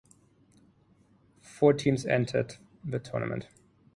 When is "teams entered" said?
1.73-2.55